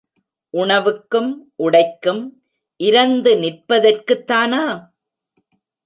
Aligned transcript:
உணவுக்கும் 0.53 1.29
உடைக்கும் 1.55 2.23
இரந்து 2.79 3.33
நிற்பதற்குத்தானா? 3.35 4.63